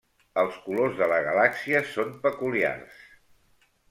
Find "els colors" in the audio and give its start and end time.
0.43-0.95